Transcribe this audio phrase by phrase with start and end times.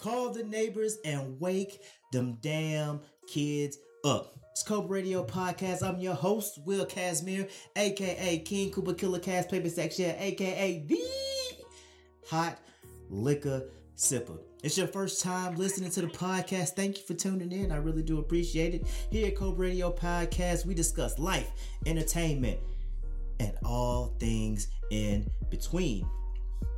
[0.00, 4.34] Call the neighbors and wake them damn kids up.
[4.52, 5.82] It's Cobra Radio Podcast.
[5.82, 11.02] I'm your host, Will Casimir, aka King Cooper Killer Cast Paper Section, aka the
[12.30, 12.58] Hot
[13.10, 14.38] Liquor Sipper.
[14.62, 16.70] It's your first time listening to the podcast.
[16.70, 17.70] Thank you for tuning in.
[17.70, 18.86] I really do appreciate it.
[19.10, 21.50] Here at Cobra Radio Podcast, we discuss life,
[21.84, 22.58] entertainment,
[23.38, 26.08] and all things in between.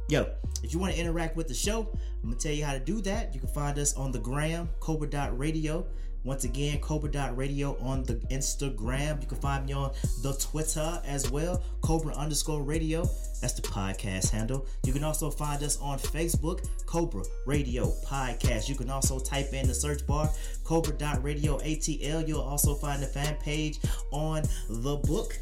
[0.09, 0.27] Yo,
[0.63, 1.89] if you want to interact with the show,
[2.23, 3.35] I'm gonna tell you how to do that.
[3.35, 5.87] You can find us on the gram, Cobra.radio.
[6.25, 9.21] Once again, Cobra.radio on the Instagram.
[9.21, 13.03] You can find me on the Twitter as well, Cobra underscore radio.
[13.41, 14.67] That's the podcast handle.
[14.85, 18.69] You can also find us on Facebook, Cobra Radio Podcast.
[18.69, 20.31] You can also type in the search bar,
[20.63, 22.29] Cobra.radio ATL.
[22.29, 23.81] You'll also find the fan page
[24.13, 25.37] on the book.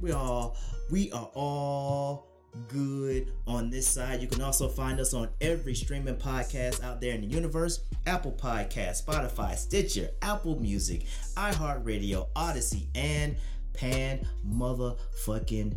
[0.00, 0.52] We are
[0.90, 2.29] we are all
[2.68, 4.20] good on this side.
[4.20, 8.32] You can also find us on every streaming podcast out there in the universe Apple
[8.32, 11.06] Podcast, Spotify, Stitcher, Apple Music,
[11.36, 13.36] iHeartRadio, Odyssey, and
[13.72, 15.76] Pan Motherfucking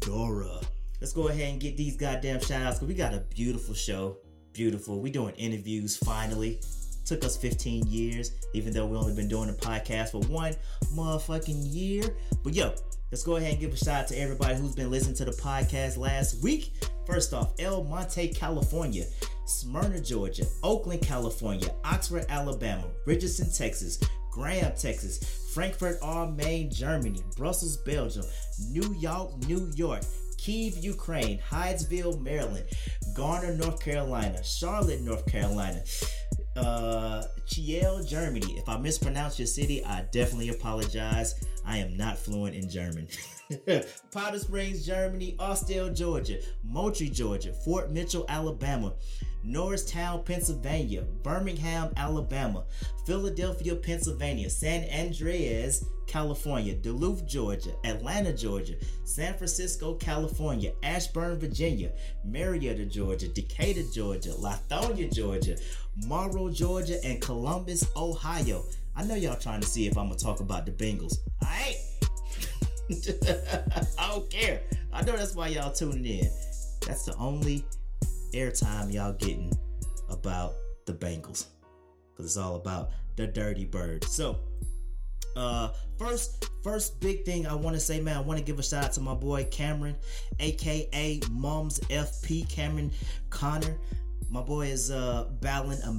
[0.00, 0.60] Dora.
[1.00, 4.18] Let's go ahead and get these goddamn shout outs because we got a beautiful show.
[4.52, 5.00] Beautiful.
[5.00, 6.60] We doing interviews finally.
[7.06, 10.54] Took us 15 years, even though we only been doing the podcast for one
[10.94, 12.04] motherfucking year.
[12.44, 12.74] But yo,
[13.10, 15.32] Let's go ahead and give a shout out to everybody who's been listening to the
[15.32, 16.74] podcast last week.
[17.06, 19.04] First off, El Monte, California,
[19.46, 23.98] Smyrna, Georgia, Oakland, California, Oxford, Alabama, Richardson, Texas,
[24.30, 28.24] Graham, Texas, Frankfurt on Main, Germany, Brussels, Belgium,
[28.70, 30.02] New York, New York,
[30.38, 32.64] Kiev, Ukraine, Hyattsville, Maryland,
[33.16, 35.82] Garner, North Carolina, Charlotte, North Carolina,
[36.56, 38.56] uh, Kiel, Germany.
[38.56, 41.34] If I mispronounce your city, I definitely apologize.
[41.70, 43.06] I am not fluent in German.
[44.10, 48.92] Powder Springs, Germany, Austell, Georgia, Moultrie, Georgia, Fort Mitchell, Alabama,
[49.44, 52.64] Norristown, Pennsylvania, Birmingham, Alabama,
[53.06, 61.92] Philadelphia, Pennsylvania, San Andreas, California, Duluth, Georgia, Atlanta, Georgia, San Francisco, California, Ashburn, Virginia,
[62.24, 65.56] Marietta, Georgia, Decatur, Georgia, Lithonia, Georgia,
[66.04, 68.64] Morrow, Georgia, and Columbus, Ohio.
[68.96, 71.18] I know y'all trying to see if I'm gonna talk about the Bengals.
[71.42, 71.76] Alright?
[73.98, 74.62] I don't care.
[74.92, 76.30] I know that's why y'all tuning in.
[76.86, 77.64] That's the only
[78.32, 79.52] airtime y'all getting
[80.08, 80.54] about
[80.86, 81.46] the Bengals.
[82.16, 84.04] Cause it's all about the dirty bird.
[84.04, 84.38] So
[85.36, 88.62] uh first first big thing I want to say, man, I want to give a
[88.62, 89.96] shout out to my boy Cameron,
[90.40, 92.90] aka Mom's FP Cameron
[93.30, 93.78] Connor
[94.30, 95.92] my boy is uh, battling a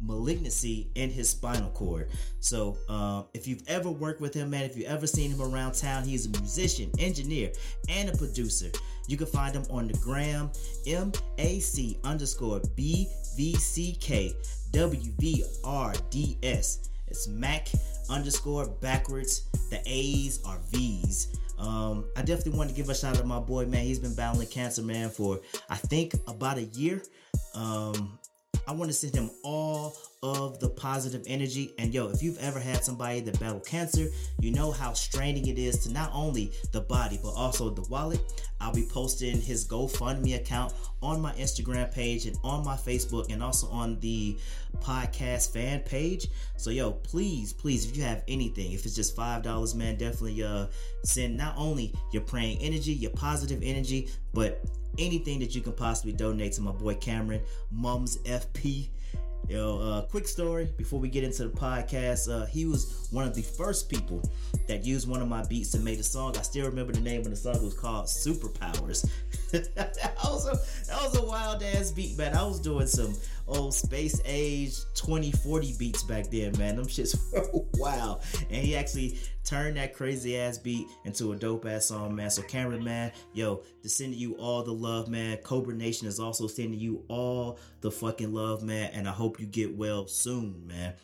[0.00, 2.08] malignancy in his spinal cord.
[2.40, 5.72] So uh, if you've ever worked with him, man, if you've ever seen him around
[5.72, 7.52] town, he's a musician, engineer,
[7.88, 8.70] and a producer.
[9.08, 10.50] You can find him on the gram,
[10.86, 14.32] M A C underscore B V C K
[14.70, 16.88] W V R D S.
[17.08, 17.68] It's Mac
[18.08, 19.48] underscore backwards.
[19.70, 21.36] The A's are V's.
[21.58, 23.84] Um, I definitely want to give a shout out to my boy, man.
[23.84, 27.02] He's been battling cancer, man, for I think about a year.
[27.54, 28.18] Um,
[28.66, 31.74] I want to send him all of the positive energy.
[31.78, 34.06] And yo, if you've ever had somebody that battled cancer,
[34.40, 38.20] you know how straining it is to not only the body, but also the wallet.
[38.60, 43.42] I'll be posting his GoFundMe account on my Instagram page and on my Facebook and
[43.42, 44.38] also on the
[44.78, 46.28] podcast fan page.
[46.56, 50.42] So yo, please, please, if you have anything, if it's just five dollars, man, definitely
[50.44, 50.66] uh
[51.04, 54.64] send not only your praying energy, your positive energy, but
[54.98, 58.88] anything that you can possibly donate to my boy Cameron, Mums FP.
[59.48, 62.30] Yo, uh, quick story before we get into the podcast.
[62.30, 64.22] Uh, he was one of the first people
[64.68, 66.36] that used one of my beats to make a song.
[66.38, 67.56] I still remember the name of the song.
[67.56, 69.08] It was called Superpowers.
[69.50, 72.36] that, was a, that was a wild ass beat, man.
[72.36, 73.14] I was doing some
[73.56, 76.76] old space age 2040 beats back then, man.
[76.76, 77.16] Them shits
[77.78, 78.22] wild.
[78.50, 82.30] And he actually turned that crazy ass beat into a dope ass song, man.
[82.30, 85.38] So Cameron, man, yo, to send you all the love, man.
[85.38, 88.90] Cobra Nation is also sending you all the fucking love, man.
[88.92, 90.94] And I hope you get well soon, man.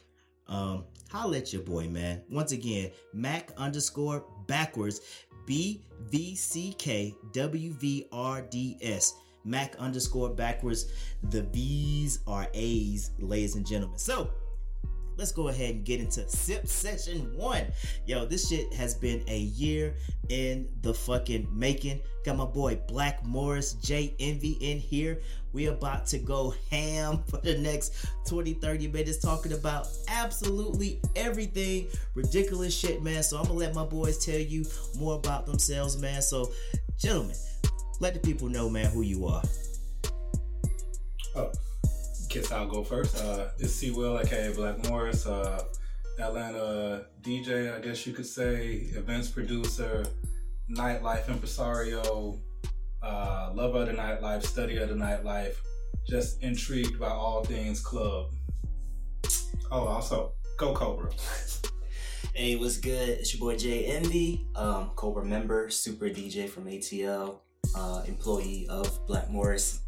[0.46, 2.22] Um, holla at your boy, man.
[2.30, 5.00] Once again, Mac underscore backwards
[5.46, 9.14] B V C K W V R D S.
[9.48, 10.92] Mac underscore backwards.
[11.30, 13.98] The V's are A's, ladies and gentlemen.
[13.98, 14.30] So
[15.18, 17.66] let's go ahead and get into sip session one.
[18.06, 19.94] Yo, this shit has been a year
[20.28, 22.00] in the fucking making.
[22.24, 25.20] Got my boy Black Morris J Envy in here.
[25.52, 31.88] We about to go ham for the next 20, 30 minutes talking about absolutely everything
[32.14, 33.22] ridiculous shit, man.
[33.22, 34.64] So I'm gonna let my boys tell you
[34.96, 36.22] more about themselves, man.
[36.22, 36.52] So,
[36.98, 37.34] gentlemen,
[38.00, 39.42] let the people know, man, who you are.
[41.36, 41.50] Oh,
[42.28, 43.16] guess I'll go first.
[43.16, 45.64] Uh, it's C Will, aka Black Morris, uh,
[46.18, 50.04] Atlanta DJ, I guess you could say, events producer,
[50.70, 52.40] nightlife impresario,
[53.02, 55.54] uh, lover of the nightlife, study of the nightlife,
[56.08, 58.30] just intrigued by all things club.
[59.70, 61.10] Oh, also, go Cobra.
[62.34, 63.08] Hey, what's good?
[63.08, 67.40] It's your boy Jay Envy, um, Cobra member, super DJ from ATL,
[67.75, 69.81] uh, employee of Black Morris.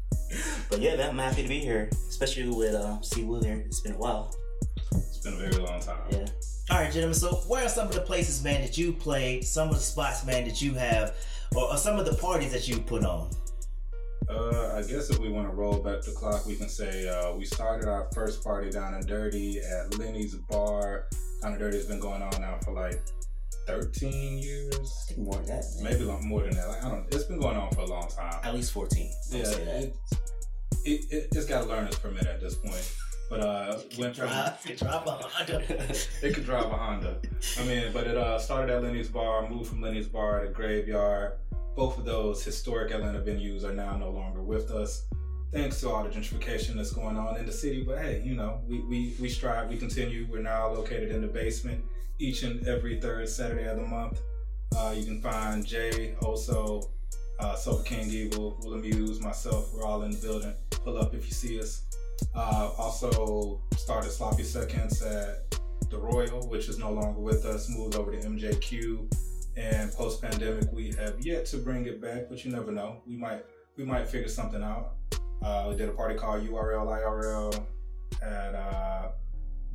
[0.70, 3.24] but yeah, man, I'm happy to be here, especially with uh, C.
[3.24, 3.62] Will here.
[3.66, 4.34] It's been a while.
[4.92, 5.98] It's been a very long time.
[6.10, 6.26] Yeah.
[6.70, 7.14] All right, gentlemen.
[7.14, 9.44] So, where are some of the places, man, that you played?
[9.44, 11.14] Some of the spots, man, that you have,
[11.54, 13.30] or, or some of the parties that you put on?
[14.28, 17.32] Uh, I guess if we want to roll back the clock, we can say uh,
[17.34, 21.06] we started our first party down and dirty at Lenny's Bar.
[21.42, 23.00] Down and dirty has been going on now for like
[23.66, 25.64] 13 years, I think more than that.
[25.76, 25.92] Man.
[25.92, 26.68] maybe long, more than that.
[26.68, 27.06] Like I don't.
[27.12, 28.40] It's been going on for a long time.
[28.44, 29.10] At least 14.
[29.32, 29.96] I'll Yeah, it,
[30.84, 32.96] it, it, it's got a learner's permit at this point.
[33.28, 35.64] But uh, went from Drive, can drive a Honda.
[36.22, 37.16] it could drive a Honda.
[37.58, 41.32] I mean, but it uh, started at Lenny's Bar, moved from Lenny's Bar to Graveyard.
[41.74, 45.08] Both of those historic Atlanta venues are now no longer with us,
[45.52, 47.82] thanks to all the gentrification that's going on in the city.
[47.82, 50.28] But hey, you know, we, we, we strive, we continue.
[50.30, 51.84] We're now located in the basement
[52.18, 54.20] each and every third Saturday of the month.
[54.76, 56.90] Uh, you can find Jay, also,
[57.38, 59.72] uh, Sofa King Evil, Will Amuse, myself.
[59.74, 60.54] We're all in the building.
[60.70, 61.82] Pull up if you see us.
[62.34, 65.50] Uh, also started Sloppy Seconds at
[65.90, 69.12] the Royal, which is no longer with us, moved over to MJQ.
[69.56, 72.98] And post pandemic, we have yet to bring it back, but you never know.
[73.06, 73.42] We might
[73.76, 74.92] we might figure something out.
[75.42, 77.64] Uh, we did a party called URL IRL
[78.22, 78.95] at uh,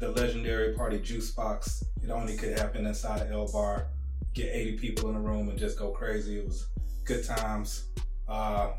[0.01, 1.83] the legendary party Juice Box.
[2.03, 3.87] It only could happen inside of L Bar.
[4.33, 6.39] Get 80 people in a room and just go crazy.
[6.39, 6.67] It was
[7.05, 7.85] good times.
[8.27, 8.71] Uh,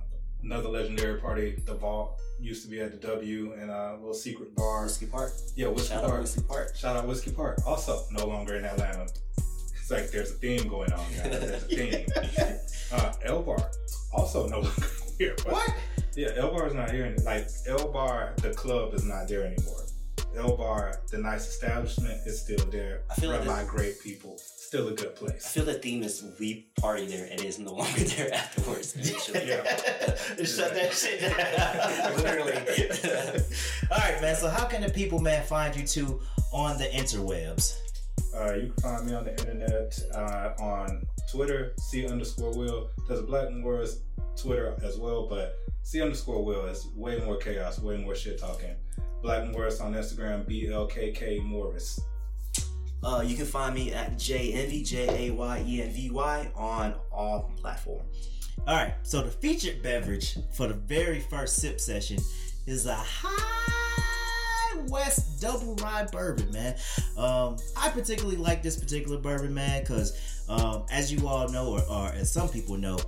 [0.43, 4.55] another legendary party, The Vault, used to be at the W and a little secret
[4.57, 4.83] bar.
[4.85, 5.33] Whiskey Park.
[5.55, 6.21] Yeah, Whiskey Shout out Park.
[6.23, 6.77] Whiskey Park.
[6.77, 7.59] Shout out Whiskey Park.
[7.67, 9.07] Also, no longer in Atlanta.
[9.79, 11.23] It's like there's a theme going on, guys.
[11.41, 12.07] There's a theme.
[12.93, 13.71] uh, L Bar,
[14.13, 14.83] also no longer
[15.19, 15.35] here.
[15.45, 15.71] but- What?
[16.17, 17.05] Yeah, L Bar is not here.
[17.05, 19.85] any- Like L Bar, the club is not there anymore.
[20.37, 23.03] L Bar, the nice establishment, is still there.
[23.11, 24.37] I feel like run by great people.
[24.39, 25.31] Still a good place.
[25.31, 25.53] I place.
[25.53, 28.97] feel the theme is we party there and it is no longer there afterwards.
[28.97, 29.49] Actually.
[29.49, 29.63] Yeah.
[30.45, 32.17] Shut that shit down.
[32.17, 32.55] Literally.
[33.91, 34.37] All right, man.
[34.37, 36.21] So, how can the people, man, find you two
[36.53, 37.79] on the interwebs?
[38.35, 42.89] Uh, you can find me on the internet uh, on Twitter, C underscore Will.
[43.07, 44.01] There's a Black Morris
[44.37, 48.75] Twitter as well, but C underscore Will is way more chaos, way more shit talking.
[49.21, 52.01] Black Morris on Instagram, B L K K Morris.
[53.05, 56.95] Uh, you can find me at JNVy, J A Y E N V Y, on
[57.11, 58.29] all platforms.
[58.67, 58.95] All right.
[59.03, 62.19] So, the featured beverage for the very first sip session
[62.67, 66.77] is a High West Double Rye Bourbon, man.
[67.17, 71.83] Um, I particularly like this particular bourbon, man, because um, as you all know, or,
[71.91, 72.99] or as some people know,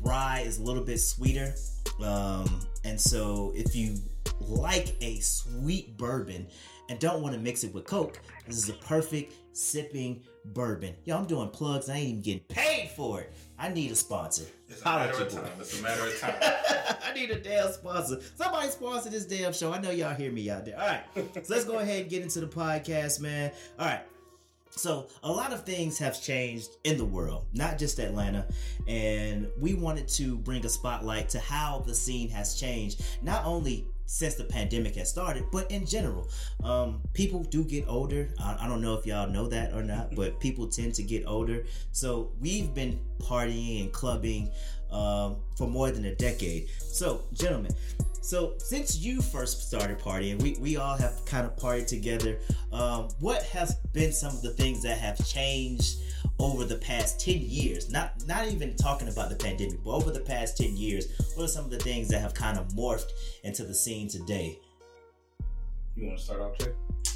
[0.00, 1.54] rye is a little bit sweeter.
[2.02, 3.96] Um, and so, if you
[4.40, 6.46] like a sweet bourbon
[6.88, 10.94] and don't want to mix it with Coke, this is a perfect sipping bourbon.
[11.04, 11.88] Yo, I'm doing plugs.
[11.88, 13.32] I ain't even getting paid for it.
[13.58, 14.44] I need a sponsor.
[14.68, 15.50] It's a matter of time.
[15.58, 16.34] It's a matter of time.
[17.04, 18.20] I need a damn sponsor.
[18.36, 19.72] Somebody sponsor this damn show.
[19.72, 20.80] I know y'all hear me out there.
[20.80, 21.02] All right.
[21.14, 23.52] So let's go ahead and get into the podcast, man.
[23.78, 24.02] All right.
[24.76, 28.46] So a lot of things have changed in the world, not just Atlanta,
[28.86, 33.86] and we wanted to bring a spotlight to how the scene has changed, not only
[34.06, 36.28] since the pandemic has started, but in general.
[36.64, 38.28] Um, people do get older.
[38.40, 41.24] I, I don't know if y'all know that or not, but people tend to get
[41.26, 41.64] older.
[41.92, 44.50] So we've been partying and clubbing
[44.92, 46.68] um, for more than a decade.
[46.80, 47.72] So, gentlemen,
[48.22, 52.38] so since you first started partying, we, we all have kind of partied together.
[52.72, 55.98] Um, what has been some of the things that have changed
[56.38, 57.90] over the past 10 years?
[57.90, 61.48] Not not even talking about the pandemic, but over the past 10 years, what are
[61.48, 63.10] some of the things that have kind of morphed
[63.42, 64.58] into the scene today?
[65.96, 66.72] You want to start off, Jay?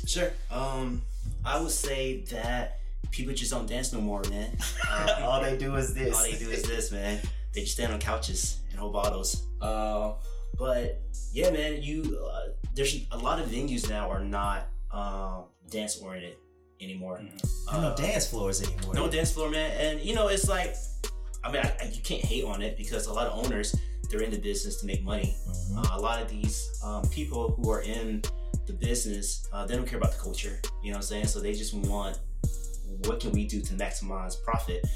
[0.06, 0.32] Sure.
[0.50, 1.02] Um,
[1.44, 4.56] I would say that people just don't dance no more, man.
[4.86, 6.16] Uh, all they do is this.
[6.16, 7.20] all they do is this, man.
[7.54, 9.46] They just stand on couches and hold bottles.
[9.60, 10.14] Uh,
[10.58, 11.00] but
[11.32, 16.36] yeah, man, you uh, there's a lot of venues now are not um, dance oriented
[16.80, 17.18] anymore.
[17.18, 18.94] There are no Uh, dance floors anymore.
[18.94, 19.70] no dance floor, man.
[19.80, 20.74] And you know, it's like,
[21.44, 23.74] I mean, I, I, you can't hate on it because a lot of owners
[24.10, 25.34] they're in the business to make money.
[25.48, 25.76] Mhm.
[25.78, 28.22] Uh, a lot of these um, people who are in
[28.66, 30.60] the business, uh, they don't care about the culture.
[30.82, 31.26] You know what I'm saying?
[31.28, 32.18] So they just want
[33.06, 34.86] what can we do to maximize profit,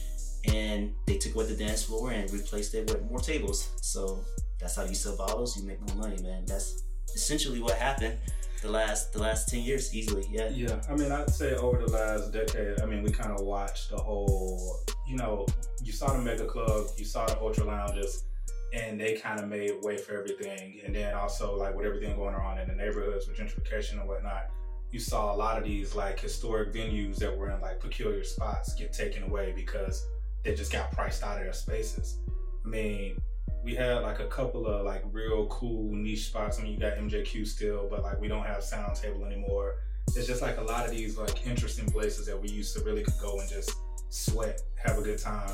[0.52, 3.70] and they took away the dance floor and replaced it with more tables.
[3.80, 4.24] So
[4.60, 5.56] that's how you sell bottles.
[5.56, 6.44] You make more money, man.
[6.46, 6.82] That's
[7.14, 8.18] essentially what happened
[8.62, 10.26] the last the last ten years easily.
[10.30, 10.48] Yeah.
[10.48, 13.90] Yeah, I mean, I'd say over the last decade, I mean, we kind of watched
[13.90, 14.80] the whole.
[15.06, 15.46] You know,
[15.82, 18.24] you saw the mega club, you saw the ultra lounges,
[18.72, 20.80] and they kind of made way for everything.
[20.84, 24.50] And then also, like with everything going on in the neighborhoods with gentrification and whatnot,
[24.90, 28.74] you saw a lot of these like historic venues that were in like peculiar spots
[28.74, 30.06] get taken away because
[30.44, 32.18] they just got priced out of their spaces.
[32.64, 33.20] I mean,
[33.62, 36.58] we had like a couple of like real cool niche spots.
[36.58, 39.76] I mean, you got MJQ still, but like we don't have Sound Table anymore.
[40.08, 43.02] It's just like a lot of these like interesting places that we used to really
[43.02, 43.70] could go and just
[44.08, 45.50] sweat, have a good time,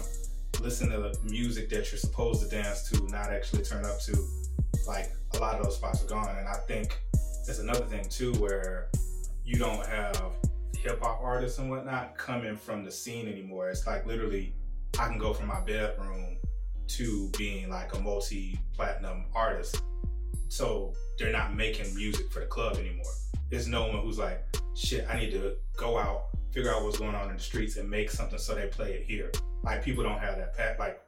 [0.60, 4.16] listen to the music that you're supposed to dance to, not actually turn up to.
[4.86, 6.98] Like a lot of those spots are gone, and I think
[7.46, 8.88] there's another thing too where
[9.44, 10.32] you don't have
[10.76, 13.70] hip hop artists and whatnot coming from the scene anymore.
[13.70, 14.54] It's like literally,
[14.98, 16.38] I can go from my bedroom
[16.86, 19.82] to being like a multi platinum artist.
[20.48, 23.12] So they're not making music for the club anymore.
[23.50, 27.14] There's no one who's like, shit, I need to go out, figure out what's going
[27.14, 29.32] on in the streets and make something so they play it here.
[29.62, 31.00] Like people don't have that pat like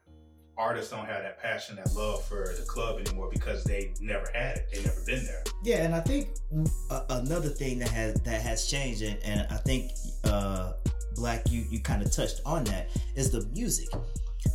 [0.59, 4.57] artists don't have that passion, that love for the club anymore because they never had
[4.57, 4.69] it.
[4.73, 5.45] They never been there.
[5.63, 6.29] Yeah, and I think
[7.11, 9.93] another thing that has that has changed, and, and I think
[10.25, 10.73] uh,
[11.17, 13.89] Black, you you kind of touched on that, is the music.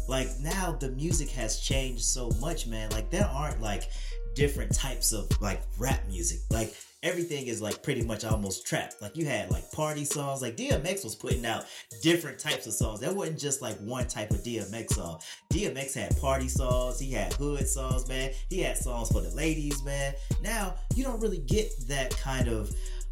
[0.07, 2.89] Like now, the music has changed so much, man.
[2.91, 3.89] Like there aren't like
[4.35, 6.39] different types of like rap music.
[6.49, 8.93] Like everything is like pretty much almost trap.
[9.01, 10.41] Like you had like party songs.
[10.41, 11.65] Like DMX was putting out
[12.01, 12.99] different types of songs.
[12.99, 15.19] That wasn't just like one type of DMX song.
[15.51, 16.99] DMX had party songs.
[16.99, 18.31] He had hood songs, man.
[18.49, 20.13] He had songs for the ladies, man.
[20.41, 22.71] Now you don't really get that kind of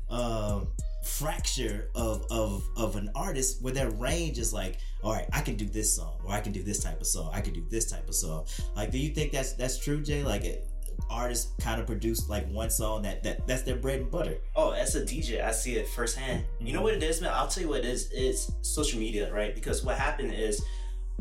[0.09, 0.67] um,
[1.09, 5.55] fracture of of of an artist where their range is like, all right, I can
[5.55, 7.31] do this song, or I can do this type of song.
[7.33, 8.45] I can do this type of song.
[8.75, 10.23] Like, do you think that's that's true, Jay?
[10.23, 10.45] Like.
[10.45, 10.65] It,
[11.09, 14.37] artists kind of produce like one song that, that that's their bread and butter.
[14.55, 16.43] Oh, as a DJ, I see it firsthand.
[16.43, 16.67] Mm-hmm.
[16.67, 17.31] You know what it is, man?
[17.33, 18.09] I'll tell you what it is.
[18.11, 19.55] It's social media, right?
[19.55, 20.61] Because what happened is,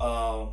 [0.00, 0.50] um,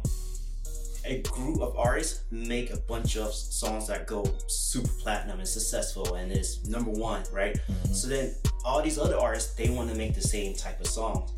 [1.06, 6.16] a group of artists make a bunch of songs that go super platinum and successful
[6.16, 7.56] and is number one, right?
[7.56, 7.94] Mm-hmm.
[7.94, 8.34] So then
[8.64, 11.30] all these other artists they want to make the same type of song.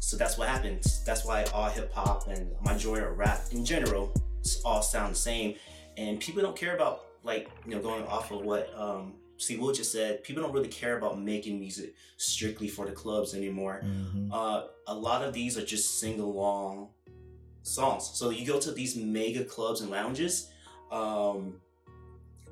[0.00, 1.04] So that's what happens.
[1.04, 4.12] That's why all hip hop and majority of rap in general
[4.64, 5.56] all sound the same,
[5.96, 9.72] and people don't care about like you know going off of what um see Will
[9.72, 13.82] just said, people don't really care about making music strictly for the clubs anymore.
[13.84, 14.32] Mm-hmm.
[14.32, 16.88] Uh, a lot of these are just sing along
[17.66, 18.10] songs.
[18.14, 20.50] So you go to these mega clubs and lounges.
[20.90, 21.54] Um,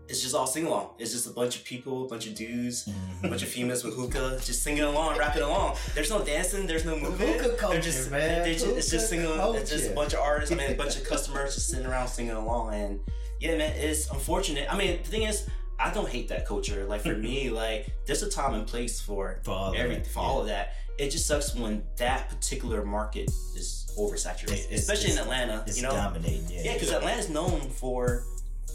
[0.08, 0.90] it's just all sing along.
[0.98, 3.26] It's just a bunch of people, a bunch of dudes, mm-hmm.
[3.26, 5.76] a bunch of females with hookah, just singing along, rapping along.
[5.94, 7.38] There's no dancing, there's no moving.
[7.38, 8.44] Hookah culture, just, man.
[8.44, 9.26] Just, it's just singing.
[9.26, 9.60] Culture.
[9.60, 12.32] It's just a bunch of artists, man, a bunch of customers just sitting around singing
[12.32, 13.00] along, and
[13.40, 14.72] yeah, man, it's unfortunate.
[14.72, 16.84] I mean, the thing is, I don't hate that culture.
[16.84, 20.26] Like for me, like there's a time and place for, for all every for yeah.
[20.26, 20.74] all of that.
[20.98, 25.64] It just sucks when that particular market is oversaturated, It's- especially it's- in Atlanta.
[25.66, 26.46] It's You know, dominating.
[26.50, 28.24] Yeah, yeah, because Atlanta's known for,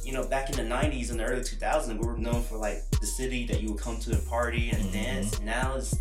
[0.04, 2.90] you know, back in the '90s and the early 2000s, we were known for like
[3.00, 4.94] the city that you would come to and party and Mhm.
[4.94, 5.40] dance.
[5.42, 5.94] Now it's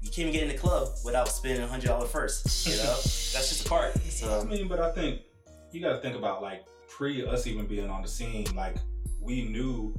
[0.00, 2.66] you can't even get in the club without spending a hundred dollars first.
[2.66, 3.94] You know, that's just a part.
[4.24, 5.20] I mean, but I think
[5.70, 8.46] you got to think about like pre us even being on the scene.
[8.56, 8.76] Like
[9.20, 9.94] we knew,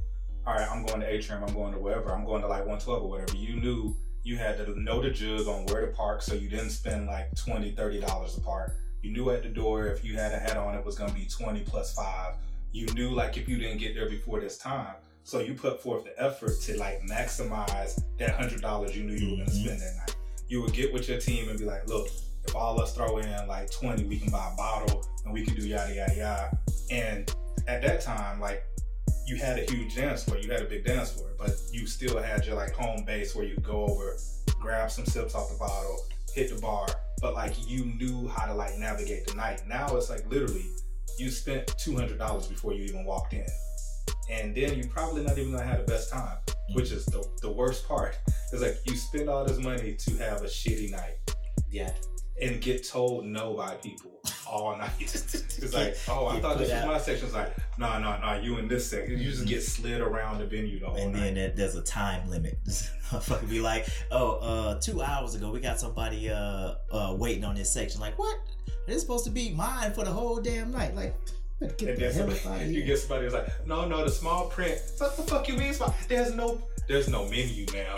[0.46, 3.02] all right, I'm going to Atrium, I'm going to wherever, I'm going to like 112
[3.02, 3.34] or whatever.
[3.36, 6.70] You knew you had to know the jug on where to park, so you didn't
[6.70, 8.74] spend like 20 30 dollars a park.
[9.02, 11.16] You knew at the door if you had a hat on, it was going to
[11.16, 12.36] be 20 plus five.
[12.72, 14.94] You knew like if you didn't get there before this time.
[15.24, 19.30] So you put forth the effort to like maximize that hundred dollars you knew you
[19.30, 19.64] were going to Mhm.
[19.64, 20.16] spend that night.
[20.48, 22.08] You would get with your team and be like, look,
[22.46, 25.54] if all us throw in like 20, we can buy a bottle and we can
[25.54, 26.58] do yada yada yada.
[26.90, 27.34] And
[27.66, 28.64] at that time, like
[29.26, 32.20] you had a huge dance floor, you had a big dance floor, but you still
[32.20, 34.16] had your like home base where you go over,
[34.60, 35.98] grab some sips off the bottle,
[36.34, 36.86] hit the bar,
[37.20, 39.62] but like you knew how to like navigate the night.
[39.66, 40.66] Now it's like literally
[41.18, 43.46] you spent two hundred dollars before you even walked in.
[44.30, 46.38] And then you're probably not even gonna have the best time,
[46.72, 48.18] which is the, the worst part.
[48.52, 51.16] It's like you spend all this money to have a shitty night
[51.70, 51.90] yeah,
[52.40, 54.13] and get told no by people
[54.46, 54.90] all night.
[55.56, 57.26] It's like, oh, I thought this put was my section.
[57.26, 59.18] It's like, no, no, no, you in this section.
[59.18, 61.34] You just get slid around the venue the whole and night.
[61.34, 62.58] then there's a time limit.
[62.66, 67.54] Fucking be like, oh, uh, two hours ago we got somebody uh uh waiting on
[67.54, 68.00] this section.
[68.00, 68.36] Like, what?
[68.86, 70.94] It's supposed to be mine for the whole damn night.
[70.94, 71.16] Like,
[71.60, 74.48] get and the hell somebody, out you get somebody who's like, no, no, the small
[74.48, 74.78] print.
[74.98, 75.94] What the fuck you mean small?
[76.08, 77.96] There's no, there's no menu now.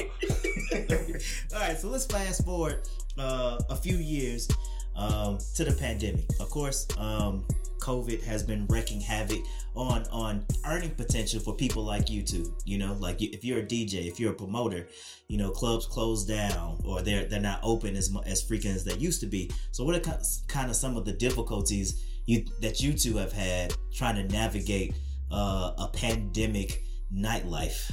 [1.54, 2.80] All right, so let's fast forward
[3.18, 4.48] uh, a few years.
[4.96, 6.24] Um, to the pandemic.
[6.40, 7.44] Of course, um,
[7.80, 9.40] COVID has been wreaking havoc
[9.74, 12.56] on on earning potential for people like you two.
[12.64, 14.88] You know, like if you're a DJ, if you're a promoter,
[15.28, 18.96] you know, clubs close down or they're they're not open as as frequent as they
[18.96, 19.50] used to be.
[19.70, 23.74] So, what are kind of some of the difficulties you that you two have had
[23.94, 24.94] trying to navigate
[25.30, 26.82] uh, a pandemic
[27.14, 27.90] nightlife?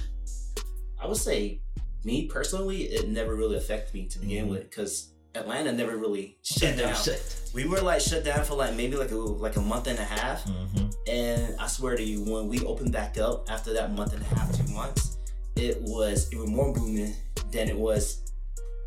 [0.99, 1.61] I would say,
[2.05, 4.49] me personally, it never really affected me to begin Mhm.
[4.49, 6.95] with because Atlanta never really shut down.
[6.95, 7.21] shut.
[7.53, 10.03] We were like shut down for like maybe like a like a month and a
[10.03, 10.93] half, Mhm.
[11.07, 14.25] and I swear to you, when we opened back up after that month and a
[14.25, 15.17] half, two months,
[15.55, 17.15] it was even more booming
[17.51, 18.21] than it was,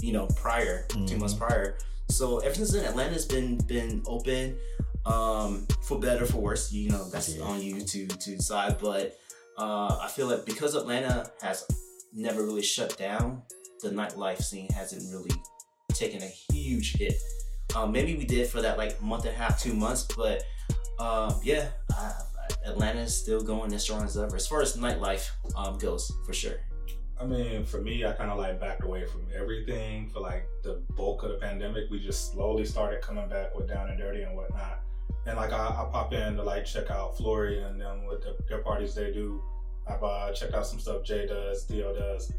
[0.00, 1.18] you know, prior two Mhm.
[1.18, 1.78] months prior.
[2.10, 4.58] So ever since then, Atlanta's been been open,
[5.04, 6.72] um, for better for worse.
[6.72, 7.42] You know, that's Yeah.
[7.44, 8.78] on you to to decide.
[8.80, 9.16] But
[9.58, 11.64] uh, I feel like because Atlanta has
[12.12, 13.42] never really shut down,
[13.82, 15.30] the nightlife scene hasn't really
[15.98, 17.14] taken a huge hit.
[17.74, 20.42] Um, maybe we did for that like month and a half, two months, but
[20.98, 22.14] um, yeah, I,
[22.64, 26.32] Atlanta is still going as strong as ever as far as nightlife um, goes, for
[26.32, 26.58] sure.
[27.18, 30.82] I mean, for me, I kind of like backed away from everything for like the
[30.96, 31.84] bulk of the pandemic.
[31.90, 34.80] We just slowly started coming back with Down and Dirty and whatnot.
[35.26, 38.36] And like I, I pop in to like check out Flory and them with the,
[38.48, 39.42] their parties they do.
[39.88, 42.32] I've uh, checked out some stuff Jay does, Theo does.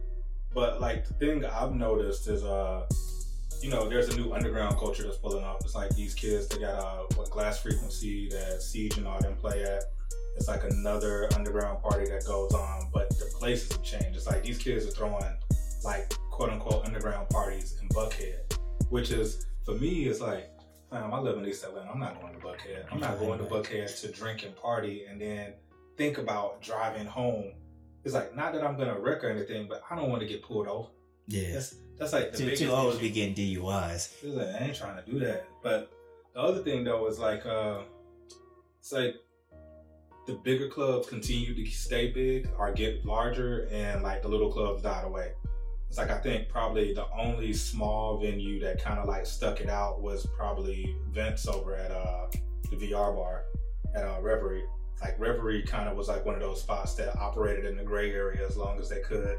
[0.53, 2.85] But like the thing I've noticed is, uh,
[3.61, 5.61] you know, there's a new underground culture that's pulling up.
[5.61, 9.35] It's like these kids, they got uh, what Glass Frequency that Siege and all them
[9.35, 9.83] play at.
[10.35, 14.15] It's like another underground party that goes on, but the places have changed.
[14.15, 15.23] It's like these kids are throwing
[15.83, 18.57] like quote unquote underground parties in Buckhead,
[18.89, 20.49] which is for me, it's like,
[20.91, 21.89] fam, I live in East Atlanta.
[21.91, 22.85] I'm not going to Buckhead.
[22.91, 25.53] I'm not going to Buckhead to drink and party and then
[25.97, 27.53] think about driving home.
[28.05, 30.43] It's like not that I'm gonna wreck or anything, but I don't want to get
[30.43, 30.89] pulled over.
[31.27, 33.07] Yeah, That's that's like the too, biggest too old to issue.
[33.07, 34.13] be getting DUIs.
[34.23, 35.47] It's like, I ain't trying to do that.
[35.63, 35.91] But
[36.33, 37.79] the other thing though is like, uh,
[38.79, 39.15] it's like
[40.27, 44.83] the bigger clubs continue to stay big or get larger, and like the little clubs
[44.83, 45.31] died away.
[45.87, 49.69] It's like I think probably the only small venue that kind of like stuck it
[49.69, 52.27] out was probably Vince over at uh,
[52.69, 53.45] the VR bar
[53.95, 54.65] at uh, Reverie.
[55.01, 58.11] Like Reverie kind of was like one of those spots that operated in the gray
[58.11, 59.37] area as long as they could.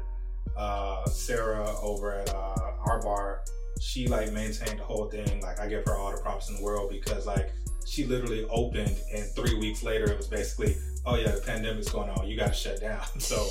[0.57, 3.43] Uh, Sarah over at uh, our bar,
[3.79, 5.41] she like maintained the whole thing.
[5.41, 7.51] Like I give her all the props in the world because like
[7.85, 12.09] she literally opened and three weeks later it was basically, oh yeah, the pandemic's going
[12.09, 13.01] on, you got to shut down.
[13.19, 13.47] So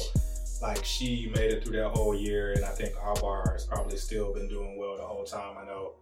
[0.60, 3.96] like she made it through that whole year, and I think our bar has probably
[3.96, 5.56] still been doing well the whole time.
[5.56, 5.92] I know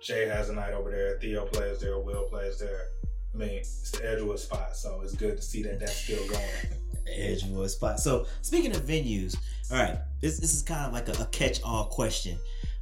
[0.00, 2.88] Jay has a night over there, Theo plays there, Will plays there.
[3.34, 6.42] I mean, it's the Edgewood spot, so it's good to see that that's still going.
[7.06, 8.00] Edgewood spot.
[8.00, 9.36] So speaking of venues,
[9.70, 12.38] all right, this this is kind of like a, a catch-all question,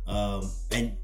[0.06, 0.96] um, and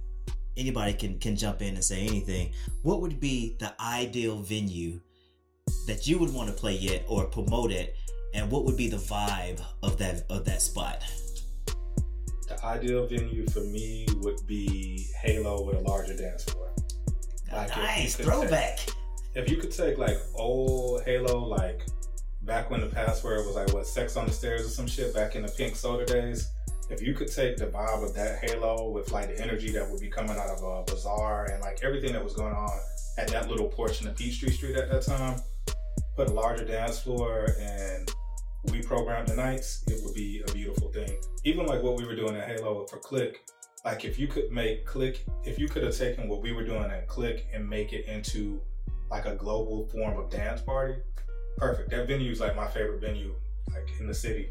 [0.57, 2.53] anybody can can jump in and say anything.
[2.83, 5.01] What would be the ideal venue
[5.87, 7.97] that you would want to play at or promote it,
[8.35, 11.03] and what would be the vibe of that of that spot?
[12.47, 16.73] The ideal venue for me would be Halo with a larger dance floor.
[17.53, 18.81] Like, if nice could throwback.
[19.35, 21.87] If you could take like old Halo, like
[22.43, 25.37] back when the password was like what Sex on the Stairs or some shit back
[25.37, 26.51] in the pink soda days.
[26.89, 30.01] If you could take the vibe of that Halo with like the energy that would
[30.01, 32.79] be coming out of a bazaar and like everything that was going on
[33.19, 35.41] at that little portion of Peachtree Street at that time,
[36.17, 38.13] put a larger dance floor and
[38.73, 41.17] we programmed the nights, it would be a beautiful thing.
[41.45, 43.45] Even like what we were doing at Halo for Click,
[43.85, 46.91] like if you could make Click, if you could have taken what we were doing
[46.91, 48.61] at Click and make it into
[49.11, 50.97] like a global form of dance party,
[51.61, 51.91] perfect.
[51.91, 53.35] That venue is like my favorite venue,
[53.73, 54.49] like in the city.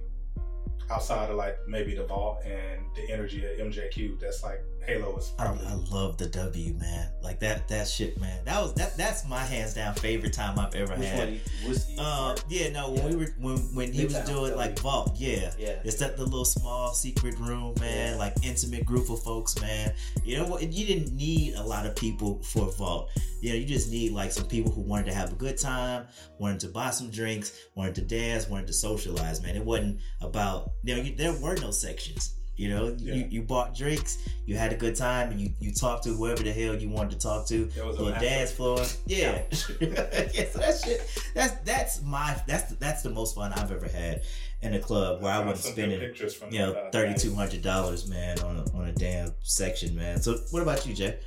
[0.91, 5.33] Outside of like maybe the vault and the energy at MJQ, that's like Halo is
[5.37, 8.43] I, probably I love the W man, like that that shit man.
[8.45, 11.29] That was that that's my hands down favorite time I've ever Which had.
[11.29, 11.39] one?
[11.67, 11.97] Was he?
[11.99, 13.07] Um, yeah, no, when Yeah.
[13.09, 14.81] we were when when he was Midtown, doing like W.
[14.81, 15.51] vault, yeah.
[15.59, 15.79] yeah.
[15.83, 18.17] It's that the little small secret room, man, Yeah.
[18.17, 19.93] like intimate group of folks, man.
[20.23, 20.63] You know what?
[20.63, 23.09] You didn't need a lot of people for vault.
[23.41, 26.07] You know, you just need like some people who wanted to have a good time,
[26.39, 29.55] wanted to buy some drinks, wanted to dance, wanted to socialize, man.
[29.55, 32.33] It wasn't about you know, you, there were no sections.
[32.59, 33.13] You know, Yeah.
[33.13, 36.43] you, you bought drinks, you had a good time, and you, you talked to whoever
[36.43, 37.65] the hell you wanted to talk to.
[37.73, 39.43] There was a Little dance floor, yeah,
[39.79, 40.45] yeah.
[40.51, 44.23] So that shit, that's that's my that's that's the most fun I've ever had
[44.61, 47.33] in a club where I found wasn't some spending from you know uh, thirty two
[47.33, 50.21] hundred dollars, man, on a, on a damn section, man.
[50.21, 51.17] So what about you, Jay?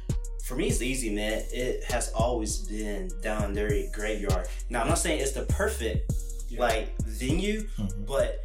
[0.45, 1.45] For me, it's easy, man.
[1.51, 4.49] It has always been down and dirty graveyard.
[4.69, 6.13] Now, I'm not saying it's the perfect
[6.51, 6.61] Yeah.
[6.61, 8.05] like venue, Mhm.
[8.07, 8.45] but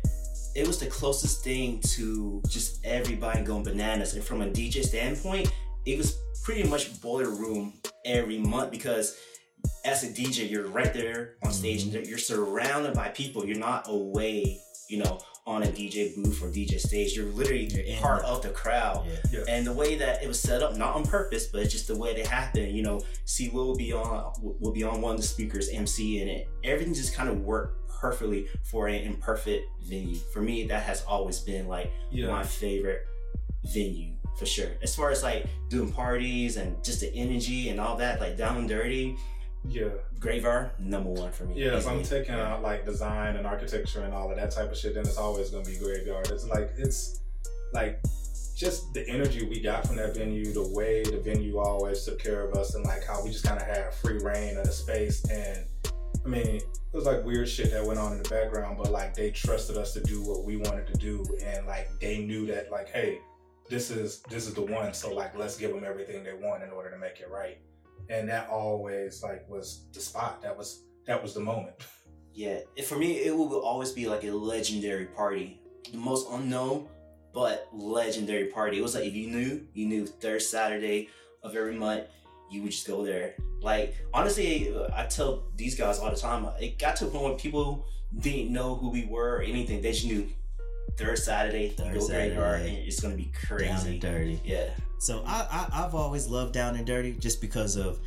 [0.57, 4.15] it was the closest thing to just everybody going bananas.
[4.15, 5.53] And from a DJ standpoint,
[5.85, 7.73] it was pretty much boiler room
[8.05, 9.17] every month because
[9.85, 11.97] as a DJ, you're right there on stage Mm-hmm.
[11.97, 13.45] and you're surrounded by people.
[13.45, 17.15] You're not away, you know, on a DJ booth or DJ stage.
[17.15, 19.05] You're literally You're part of the crowd.
[19.07, 19.39] Yeah.
[19.39, 19.45] Yeah.
[19.47, 21.95] And the way that it was set up, not on purpose, but it's just the
[21.95, 22.75] way it happened.
[22.75, 26.27] You know, C will be on will be on one of the speakers, MC in
[26.27, 26.49] it.
[26.63, 30.15] Everything just kind of worked perfectly for an imperfect venue.
[30.33, 32.27] For me, that has always been like Yeah.
[32.27, 33.05] my favorite
[33.73, 34.69] venue for sure.
[34.81, 38.57] As far as like doing parties and just the energy and all that, like down
[38.57, 39.15] and dirty,
[39.67, 39.89] Yeah.
[40.19, 41.55] Graveyard number one for me.
[41.63, 42.19] Yeah, if I'm easily.
[42.21, 45.17] taking out like design and architecture and all of that type of shit, then it's
[45.17, 46.29] always gonna be graveyard.
[46.31, 47.21] It's like it's
[47.73, 47.99] like
[48.55, 52.41] just the energy we got from that venue, the way the venue always took care
[52.47, 55.23] of us, and like how we just kind of had free reign of the space.
[55.29, 55.65] And
[56.27, 59.13] I mean, it was like weird shit that went on in the background, but like
[59.13, 62.69] they trusted us to do what we wanted to do, and like they knew that
[62.69, 63.19] like, hey,
[63.69, 64.93] this is this is the one.
[64.93, 67.59] So like, let's give them everything they want in order to make it right.
[68.09, 70.41] And that always like was the spot.
[70.41, 71.75] That was that was the moment.
[72.33, 75.59] Yeah, for me, it will always be like a legendary party.
[75.91, 76.87] The most unknown,
[77.33, 78.77] but legendary party.
[78.77, 81.09] It was like if you knew, you knew third Saturday
[81.41, 82.03] of every month,
[82.49, 83.35] you would just go there.
[83.61, 87.33] Like, honestly, I tell these guys all the time, it got to a point where
[87.35, 87.85] people
[88.19, 89.81] didn't know who we were or anything.
[89.81, 90.27] They just knew
[90.97, 92.79] third Saturday, Third you go graveyard, Saturday.
[92.79, 93.89] and it's going to be Down crazy.
[93.91, 94.41] and dirty.
[94.45, 94.69] Yeah.
[94.99, 97.99] So I, I I've always loved Down and Dirty just because of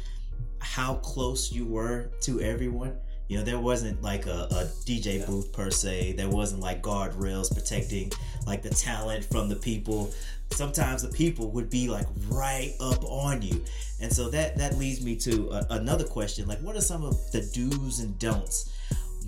[0.59, 2.97] how close you were to everyone.
[3.31, 5.27] You know, there wasn't like a, a DJ Yeah.
[5.27, 6.15] booth per se.
[6.15, 8.11] There wasn't like guardrails protecting
[8.45, 10.13] like the talent from the people.
[10.51, 13.63] Sometimes the people would be like right up on you,
[14.01, 17.15] and so that that leads me to a, another question: like, what are some of
[17.31, 18.69] the do's and don'ts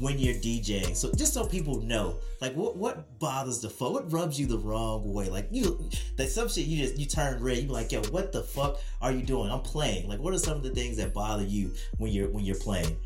[0.01, 0.97] when you're DJing?
[0.97, 3.93] So just so people know, like, what what bothers the fuck?
[3.93, 5.29] What rubs you the wrong way?
[5.29, 5.79] Like you,
[6.17, 7.59] that some shit you just you turn red.
[7.59, 9.49] You be like, yo, what the fuck are you doing?
[9.49, 10.09] I'm playing.
[10.09, 12.97] Like, what are some of the things that bother you when you're when you're playing?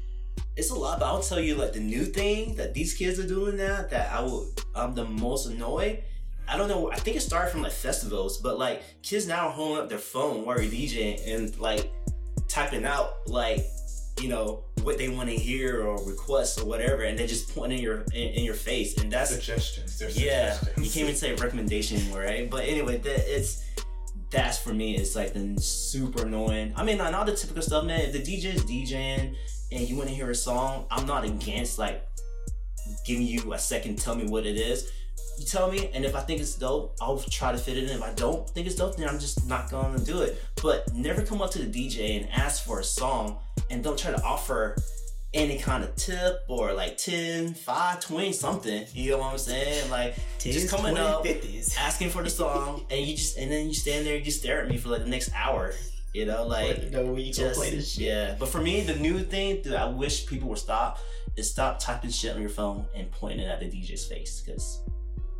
[0.57, 3.27] It's a lot, but I'll tell you like the new thing that these kids are
[3.27, 6.03] doing now that I will I'm the most annoyed.
[6.49, 6.91] I don't know.
[6.91, 9.99] I think it started from like festivals, but like kids now are holding up their
[9.99, 11.93] phone while you're DJing and like
[12.49, 13.67] typing out like
[14.21, 17.79] you know what they want to hear or request or whatever, and they just pointing
[17.79, 20.01] in your in, in your face, and that's suggestions.
[20.01, 20.53] Yeah.
[20.53, 20.87] suggestions.
[20.87, 22.49] You can't even say recommendation anymore, right?
[22.49, 23.63] But anyway, that it's
[24.31, 24.97] that's for me.
[24.97, 26.73] It's like the super annoying.
[26.77, 28.01] I mean, not all the typical stuff, man.
[28.01, 29.35] If the DJ is DJing
[29.77, 32.03] and you want to hear a song, I'm not against like
[33.05, 33.99] giving you a second.
[33.99, 34.91] Tell me what it is.
[35.39, 37.91] You tell me, and if I think it's dope, I'll try to fit it in.
[37.91, 40.43] If I don't think it's dope, then I'm just not gonna do it.
[40.63, 43.37] But never come up to the DJ and ask for a song,
[43.69, 44.77] and don't try to offer
[45.35, 48.87] any kind of tip or like 10, 5, 20, something.
[48.95, 49.91] You know what I'm saying?
[49.91, 51.77] Like just coming up, 50s.
[51.79, 54.63] asking for the song, and you just and then you stand there and you stare
[54.63, 55.75] at me for like the next hour.
[56.15, 58.05] You know, like you gonna just play this shit.
[58.07, 58.37] yeah.
[58.39, 60.99] But for me, the new thing that I wish people would stop
[61.37, 64.81] is stop typing shit on your phone and pointing it at the DJ's face because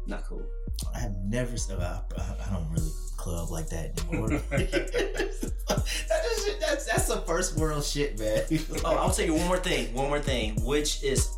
[0.07, 0.47] not cool.
[0.95, 1.57] I have never.
[1.57, 4.29] said uh, I, I don't really club like that anymore.
[4.51, 8.43] that is, that's that's some first world shit, man.
[8.85, 9.93] Oh, I'll tell you one more thing.
[9.95, 11.29] One more thing, which is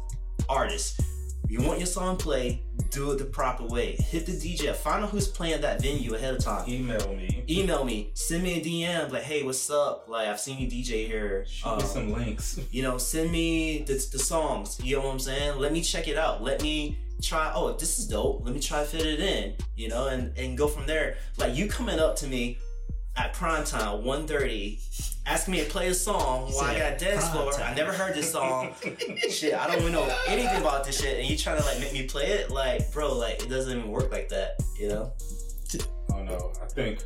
[0.49, 1.01] artists.
[1.49, 3.92] You want your song played, do it the proper way.
[3.96, 4.74] Hit the DJ.
[4.74, 6.68] Find out who's playing that venue ahead of time.
[6.68, 7.44] Email me.
[7.48, 8.11] Email me.
[8.14, 9.11] Send me a DM.
[9.11, 10.07] Like, hey, what's up?
[10.09, 11.44] Like, I've seen you DJ here.
[11.46, 12.61] Shoot Um, me some links.
[12.70, 14.79] you know, send me the, the songs.
[14.83, 15.59] You know what I'm saying?
[15.59, 16.42] Let me check it out.
[16.42, 17.53] Let me try.
[17.55, 18.42] Oh, this is dope.
[18.44, 19.55] Let me try to fit it in.
[19.77, 21.16] You know, and and go from there.
[21.37, 22.59] Like you coming up to me
[23.19, 24.79] at prime time, 1.30,
[25.27, 27.61] asking me to play a song while I got a dance prime floor.
[27.61, 28.75] I never heard this song.
[29.31, 31.93] shit, I don't even know anything about this shit, and you trying to like make
[31.93, 32.51] me play it?
[32.51, 34.63] Like, bro, like it doesn't even work like that.
[34.79, 35.13] You know?
[36.13, 37.03] Oh no, I think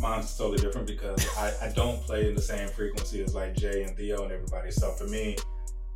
[0.00, 3.82] mine's totally different because I, I don't play in the same frequency as like Jay
[3.82, 4.70] and Theo and everybody.
[4.70, 5.36] So for me,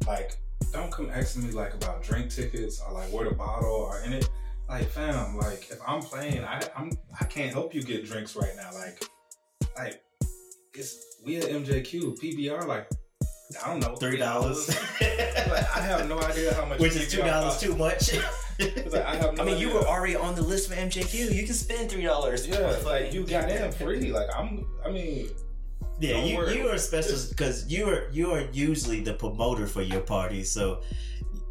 [0.07, 0.39] like,
[0.73, 4.15] don't come asking me like about drink tickets or like where the bottle or in
[4.15, 4.29] it.
[4.69, 8.55] Like, fam, like if I'm playing, I I'm I can't help you get drinks right
[8.57, 8.71] now.
[8.73, 9.03] Like,
[9.77, 10.03] like
[10.75, 12.89] it's we at MJQ PBR like
[13.65, 14.69] I don't know Three dollars,
[15.01, 16.79] like, I have no idea how much.
[16.79, 18.13] which is two dollars too much.
[18.61, 21.35] Like, I have no I mean, you were already on the list for MJQ.
[21.35, 22.47] You can spend three dollars.
[22.47, 24.13] Yeah, it's like you got in free.
[24.13, 24.67] Like I'm.
[24.85, 25.31] I mean,
[25.99, 26.59] Yeah, you, worry.
[26.59, 30.83] you are special because you are you are usually the promoter for your party, so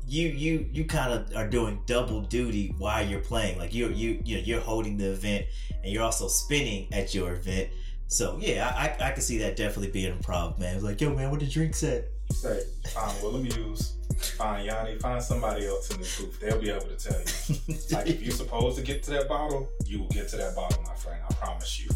[0.08, 3.58] you you you kind of are doing double duty while you're playing.
[3.58, 5.46] Like you you you know, you're holding the event
[5.84, 7.70] and you're also spinning at your event.
[8.10, 10.76] So yeah, I I, can see that definitely being a problem, man.
[10.76, 12.06] It's like, yo, man, what the drinks at?
[12.32, 12.64] say,
[12.96, 13.94] let me use.
[14.36, 14.98] Find Yanni.
[14.98, 16.40] Find somebody else in the booth.
[16.40, 17.76] They'll be able to tell you.
[17.92, 20.82] Like if you're supposed to get to that bottle, you will get to that bottle,
[20.84, 21.22] my friend.
[21.30, 21.90] I promise you.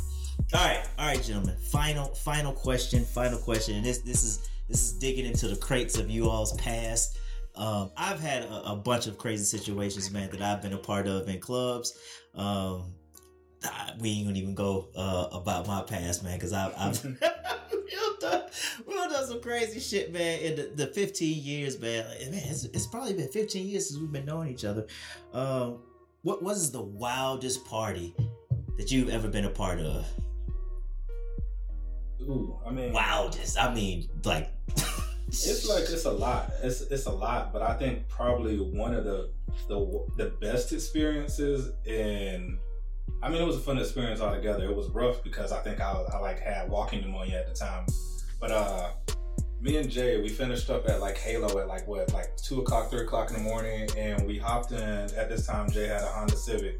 [0.53, 1.57] All right, all right, gentlemen.
[1.71, 3.03] Final, final question.
[3.03, 3.75] Final question.
[3.75, 7.17] And this, this is this is digging into the crates of you all's past.
[7.55, 11.07] Um, I've had a, a bunch of crazy situations, man, that I've been a part
[11.07, 11.97] of in clubs.
[12.35, 12.93] Um,
[13.63, 17.17] I- we ain't gonna even go uh, about my past, man, because I've, I've done
[18.19, 18.41] done,
[18.87, 20.39] we done done some crazy shit, man.
[20.39, 23.99] In the, the 15 years, man, Like, man, it's, it's probably been 15 years since
[23.99, 24.87] we've been knowing each other.
[25.33, 25.79] Um,
[26.23, 28.15] what was the wildest party
[28.77, 30.05] that you've ever been a part of?
[32.21, 34.49] Ooh, I mean, Wildest, I mean, like
[35.27, 36.51] It's like it's a lot.
[36.61, 39.31] It's it's a lot, but I think probably one of the
[39.67, 42.59] the the best experiences in.
[43.21, 44.65] I mean, it was a fun experience altogether.
[44.65, 47.85] It was rough because I think I, I like had walking pneumonia at the time,
[48.39, 48.89] but uh,
[49.61, 52.89] me and Jay we finished up at like Halo at like what like two o'clock,
[52.89, 54.79] three o'clock in the morning, and we hopped in.
[54.81, 56.79] At this time, Jay had a Honda Civic.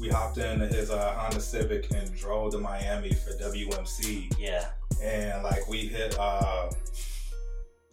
[0.00, 4.66] We hopped in his uh, Honda Civic and drove to Miami for WMC Yeah.
[5.02, 6.68] and like we hit uh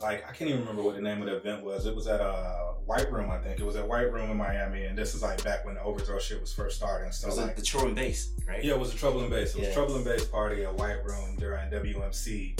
[0.03, 1.85] like I can't even remember what the name of the event was.
[1.85, 3.59] It was at uh White Room, I think.
[3.59, 6.19] It was at White Room in Miami, and this is like back when the overthrow
[6.19, 7.11] shit was first starting.
[7.11, 8.63] So It was like, the Troy base, right?
[8.63, 9.55] yeah, it was a Trouble and Bass.
[9.55, 9.73] It was Yeah.
[9.73, 12.59] Trouble and Bass party at White Room during WMC,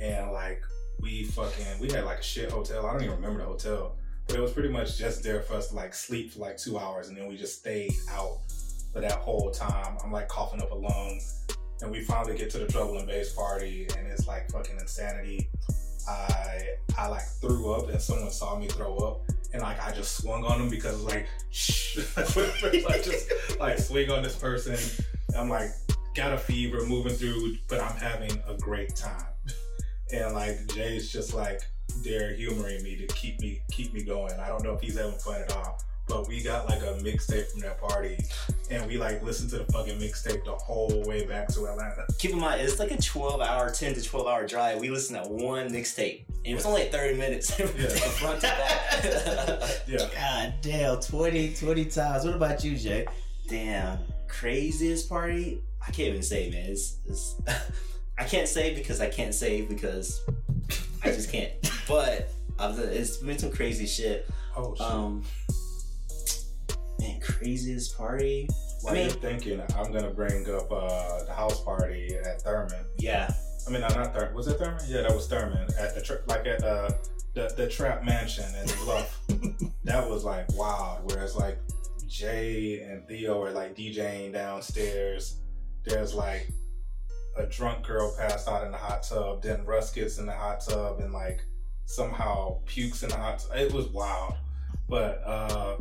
[0.00, 0.62] and like
[1.00, 2.86] we fucking we had like a shit hotel.
[2.86, 3.96] I don't even remember the hotel,
[4.28, 6.78] but it was pretty much just there for us to like sleep for like two
[6.78, 8.38] hours, and then we just stayed out
[8.92, 9.96] for that whole time.
[10.04, 11.20] I'm like coughing up a lung,
[11.82, 15.50] and we finally get to the Trouble and Bass party, and it's like fucking insanity.
[16.08, 16.62] I
[16.96, 20.44] I like threw up, and someone saw me throw up, and like I just swung
[20.44, 24.76] on them because like shh, like just like swing on this person.
[25.36, 25.70] I'm like
[26.14, 29.26] got a fever, moving through, but I'm having a great time.
[30.12, 31.60] And like Jay's just like
[32.02, 34.32] there humoring me to keep me keep me going.
[34.34, 35.80] I don't know if he's having fun at all.
[36.06, 38.18] But we got like a mixtape from that party
[38.70, 42.06] and we like listened to the fucking mixtape the whole way back to Atlanta.
[42.18, 44.80] Keep in mind, it's like a 12 hour, 10 to 12 hour drive.
[44.80, 46.24] We listened to one mixtape.
[46.28, 49.60] And it was only like 30 minutes from front to back.
[49.86, 50.08] Yeah.
[50.14, 52.24] God damn, 20, 20 times.
[52.24, 53.06] What about you, Jay?
[53.48, 53.98] Damn.
[54.28, 55.62] Craziest party?
[55.86, 56.70] I can't even say, man.
[56.70, 57.36] It's, it's
[58.18, 60.22] I can't say because I can't say because
[61.02, 61.52] I just can't.
[61.86, 64.26] But I've, it's been some crazy shit.
[64.56, 64.86] Oh shit.
[64.86, 65.22] Um,
[67.24, 68.48] craziest party?
[68.82, 72.84] While I mean- you're thinking, I'm gonna bring up uh, the house party at Thurman.
[72.98, 73.32] Yeah.
[73.66, 74.34] I mean, no, not Thurman.
[74.34, 74.82] Was it Thurman?
[74.86, 76.96] Yeah, that was Thurman at the tra- like at the
[77.34, 79.20] the, the Trap Mansion in Bluff.
[79.84, 81.00] that was like wild.
[81.10, 81.58] Whereas like
[82.06, 85.40] Jay and Theo are like DJing downstairs.
[85.84, 86.48] There's like
[87.36, 89.42] a drunk girl passed out in the hot tub.
[89.42, 91.42] Then Russ gets in the hot tub and like
[91.86, 93.56] somehow pukes in the hot tub.
[93.56, 94.34] It was wild.
[94.88, 95.76] But uh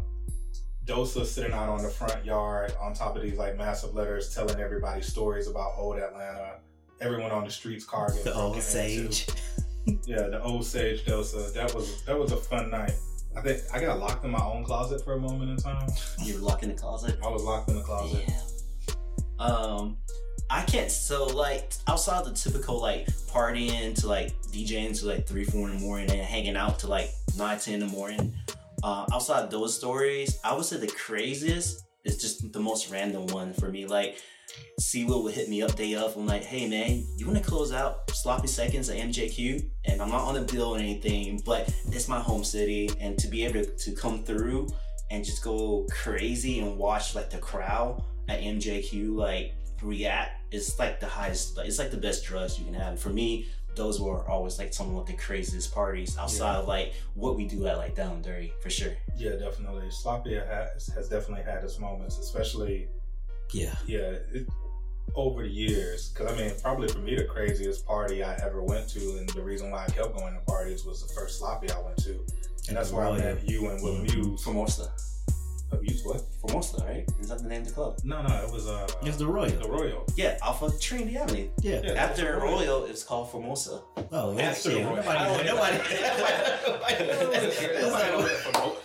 [0.86, 4.60] Dosa sitting out on the front yard on top of these like massive letters telling
[4.60, 6.58] everybody stories about old Atlanta.
[7.00, 9.28] Everyone on the streets car The old sage.
[10.06, 11.54] Yeah, the old sage Dosa.
[11.54, 12.93] That was that was a fun night.
[13.36, 15.88] I think I got locked in my own closet for a moment in time.
[16.24, 17.19] You were locked in the closet?
[17.22, 18.24] I was locked in the closet.
[18.26, 19.46] Yeah.
[19.46, 19.98] Um,
[20.50, 20.89] I can't.
[20.89, 25.76] So like outside the typical like partying to like DJing to like three, four in
[25.76, 28.34] the morning and hanging out to like nine, ten in the morning.
[28.84, 33.54] Uh, outside those stories, I would say the craziest is just the most random one
[33.54, 33.86] for me.
[33.86, 34.17] Like,
[34.93, 36.15] Will would hit me up day of.
[36.17, 39.69] I'm like, hey man, you want to close out sloppy seconds at MJQ?
[39.86, 43.28] And I'm not on the bill or anything, but it's my home city, and to
[43.28, 44.67] be able to, to come through
[45.10, 51.00] and just go crazy and watch like the crowd at MJQ like react is like
[51.00, 51.58] the highest.
[51.60, 53.00] It's like the best drugs you can have.
[53.00, 57.36] For me, those were always like some of the craziest parties outside of like what
[57.36, 58.94] we do at like Down and Dirty for sure.
[59.18, 59.90] Yeah, definitely.
[59.90, 62.88] Sloppy has, has definitely had its moments, especially
[63.52, 63.76] Yeah.
[63.86, 64.48] yeah it,
[65.16, 66.10] over the years.
[66.10, 69.42] Because I mean, probably for me, the craziest party I ever went to, and the
[69.42, 72.20] reason why I kept going to parties was the first sloppy I went to,
[72.68, 74.14] and that's where I met you and Will Mhm.
[74.16, 74.44] Muse.
[74.44, 74.92] Formosa.
[75.74, 76.22] Oh, Muse what?
[76.42, 77.06] Formosa, right?
[77.20, 78.00] Is that the name of the club?
[78.04, 79.50] No, no, it was uh, It was the Royal.
[79.50, 80.06] the Royal.
[80.16, 81.50] Yeah, off of Trinity Avenue.
[81.62, 81.82] Yeah.
[81.84, 82.56] Yeah, After Royal.
[82.60, 83.82] Royal, it's called Formosa.
[84.12, 84.42] Oh, yeah.
[84.44, 84.80] After shit.
[84.80, 84.96] the Royal.
[84.98, 85.84] Nobody, I don't nobody, know.
[86.68, 88.78] nobody, Nobody went for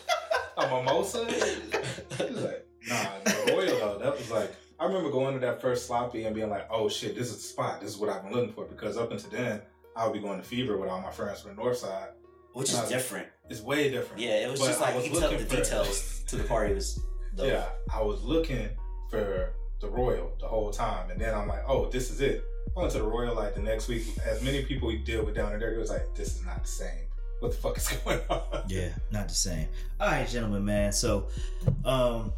[0.56, 1.24] a mimosa.
[1.26, 3.98] He like, nah, the Royal though.
[4.02, 4.54] That was like.
[4.80, 7.42] I remember going to that first sloppy and being like, "Oh shit, this is the
[7.42, 7.80] spot.
[7.80, 9.60] This is what I've been looking for." Because up until then,
[9.96, 12.10] I would be going to Fever with all my friends from the North Side.
[12.58, 13.28] Which is different.
[13.48, 14.20] It's way different.
[14.20, 16.74] Yeah, it was But just like was you tell the for- details to the party
[16.74, 16.98] was
[17.36, 17.46] dope.
[17.46, 18.68] Yeah, I was looking
[19.10, 22.42] for the Royal the whole time, and then I'm like, "Oh, this is it."
[22.76, 24.04] I went to the Royal like the next week.
[24.24, 26.68] As many people we deal with down there, it was like, "This is not the
[26.68, 27.06] same.
[27.40, 29.68] What the fuck is going on?" Yeah, not the same.
[30.00, 30.92] All right, gentlemen, man.
[30.92, 31.28] So,
[31.84, 32.32] um,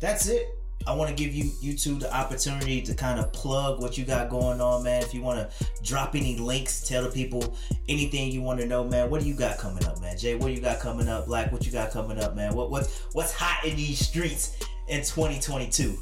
[0.00, 0.48] that's it.
[0.86, 4.04] I want to give you you two the opportunity to kind of plug what you
[4.04, 5.02] got going on, man.
[5.02, 7.56] If you want to drop any links, tell the people
[7.88, 9.10] anything you want to know, man.
[9.10, 10.16] What do you got coming up, man?
[10.18, 11.26] Jay, what you got coming up?
[11.26, 12.54] Black, what you got coming up, man?
[12.54, 14.56] What what what's hot in these streets
[14.88, 15.96] in 2022?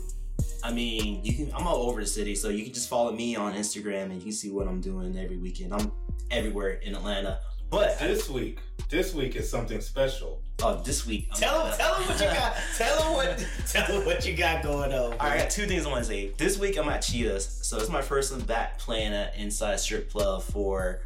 [0.63, 1.53] I mean, you can.
[1.55, 4.23] I'm all over the city, so you can just follow me on Instagram and you
[4.23, 5.73] can see what I'm doing every weekend.
[5.75, 5.93] I'm
[6.31, 7.41] everywhere in Atlanta,
[7.71, 10.43] but This week, this week is something special.
[10.63, 12.57] Oh, this week, I'm Tell them, gonna- tell them what you got.
[12.77, 15.15] tell them what, tell them what you got going on.
[15.19, 16.33] I got two things I want to say.
[16.37, 20.11] This week I'm at Cheetahs, so it's my first time back playing at Inside Strip
[20.11, 21.01] Club for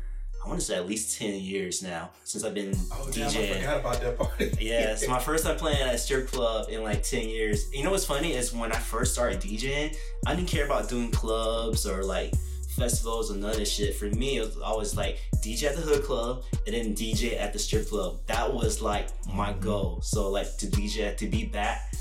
[0.44, 3.54] I want to say at least ten years now since I've been Oh damn, I
[3.54, 4.52] forgot about that party.
[4.60, 7.72] Yeah, it's my first time playing at a strip club in like 10 years.
[7.72, 9.96] You know what's funny is when I first started DJing,
[10.26, 12.34] I didn't care about doing clubs or like
[12.74, 13.94] festivals of this shit.
[13.94, 17.52] For me, it was always like DJ at the hood club and then DJ at
[17.52, 18.20] the strip club.
[18.26, 19.60] That was like my Mhm.
[19.60, 20.00] goal.
[20.02, 21.92] So like to DJ, to be back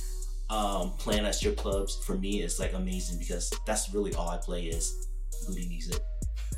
[0.49, 4.37] um, playing at strip clubs for me is like amazing because that's really all I
[4.37, 4.93] play is
[5.47, 5.99] booty music.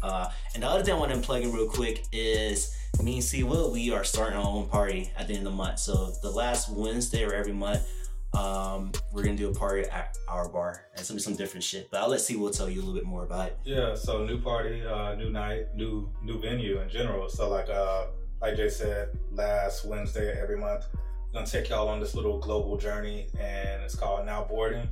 [0.04, 3.24] Uh, and the other thing I want to plug in real quick is me and
[3.24, 5.80] C Will, we are starting our own party at the end of the month.
[5.80, 7.88] So the last Wednesday or every month,
[8.36, 10.86] um, we're gonna do a party at our bar.
[10.92, 11.90] And it's gonna be some different shit.
[11.90, 13.58] But I'll let C Will tell you a little bit more about it.
[13.64, 17.30] Yeah, so new party, uh, new night, new new venue in general.
[17.30, 18.08] So like uh
[18.42, 22.78] like Jay said, last Wednesday every month, we're gonna take y'all on this little global
[22.78, 24.88] journey and it's called Now Boarding.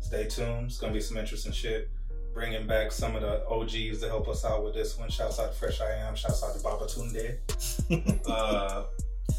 [0.00, 0.66] Stay tuned.
[0.66, 1.90] It's gonna be some interesting shit.
[2.32, 5.10] Bringing back some of the OGs to help us out with this one.
[5.10, 6.14] Shouts out to Fresh I Am.
[6.14, 7.38] Shouts out to Baba Tunde.
[8.28, 8.84] uh,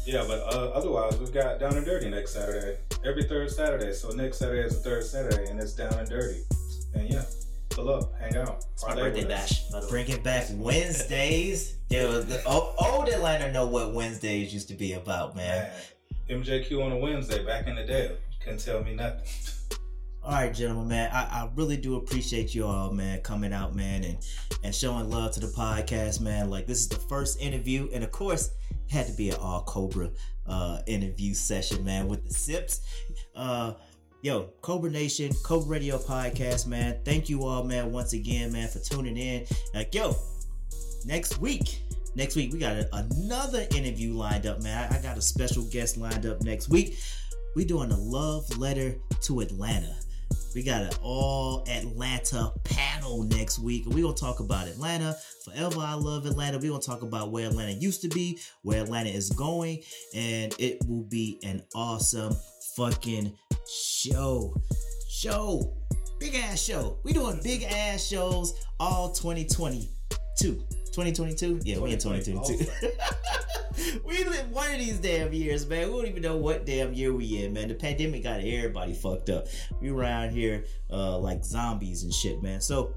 [0.04, 2.78] yeah, but uh, otherwise, we've got Down and Dirty next Saturday.
[3.04, 3.92] Every third Saturday.
[3.92, 6.42] So next Saturday is the third Saturday, and it's Down and Dirty.
[6.94, 7.24] And yeah,
[7.70, 8.64] pull up, hang out.
[8.72, 9.70] It's my birthday bash.
[9.72, 9.80] Way.
[9.88, 11.76] Bringing back Wednesdays.
[11.90, 15.70] Yo, the o- old Atlanta know what Wednesdays used to be about, man.
[16.28, 18.08] Man, MJQ on a Wednesday back in the day.
[18.08, 19.20] You couldn't tell me nothing.
[20.24, 21.10] All right, gentlemen, man.
[21.12, 24.18] I, I really do appreciate you all, man, coming out, man, and
[24.62, 26.48] and showing love to the podcast, man.
[26.48, 28.50] Like this is the first interview, and of course,
[28.88, 30.10] had to be an all Cobra
[30.46, 32.82] uh interview session, man, with the sips.
[33.34, 33.74] Uh
[34.24, 37.00] Yo, Cobra Nation, Cobra Radio Podcast, man.
[37.04, 39.44] Thank you all, man, once again, man, for tuning in.
[39.74, 40.14] Like, yo,
[41.04, 41.82] next week,
[42.14, 44.92] next week we got a, another interview lined up, man.
[44.92, 47.00] I, I got a special guest lined up next week.
[47.56, 49.96] We doing a love letter to Atlanta.
[50.54, 53.86] We got an all Atlanta panel next week.
[53.86, 55.16] and we gonna talk about Atlanta.
[55.44, 56.58] Forever I love Atlanta.
[56.58, 59.82] We're gonna talk about where Atlanta used to be, where Atlanta is going,
[60.14, 62.34] and it will be an awesome
[62.76, 63.36] fucking
[63.66, 64.54] show.
[65.08, 65.74] Show.
[66.20, 66.98] Big ass show.
[67.02, 70.64] We doing big ass shows all 2022.
[70.92, 71.60] 2022?
[71.64, 72.70] Yeah, we in 2022.
[74.04, 75.88] we live one of these damn years, man.
[75.88, 77.68] We don't even know what damn year we in, man.
[77.68, 79.46] The pandemic got everybody fucked up.
[79.80, 82.60] We around here uh, like zombies and shit, man.
[82.60, 82.94] So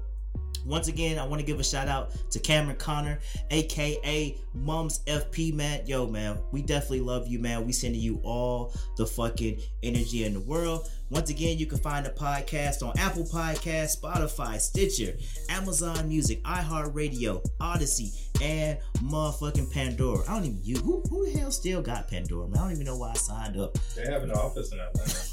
[0.64, 3.18] once again, I want to give a shout out to Cameron Connor,
[3.50, 5.86] aka Mums FP, man.
[5.86, 7.66] Yo, man, we definitely love you, man.
[7.66, 10.88] We sending you all the fucking energy in the world.
[11.10, 15.16] Once again, you can find the podcast on Apple Podcast, Spotify, Stitcher,
[15.48, 20.24] Amazon Music, iHeartRadio, Odyssey, and motherfucking Pandora.
[20.28, 22.58] I don't even use who, who the hell still got Pandora, man.
[22.58, 23.78] I don't even know why I signed up.
[23.94, 25.26] They have an office in Atlanta.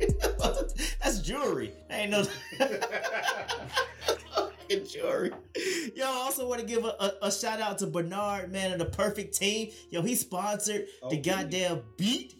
[1.02, 1.72] That's jewelry.
[1.88, 2.24] That ain't no
[4.70, 5.30] fucking jewelry.
[5.94, 8.80] Yo, I also want to give a, a, a shout out to Bernard, man, and
[8.80, 9.70] the perfect team.
[9.90, 12.34] Yo, he sponsored the Oh, goddamn beat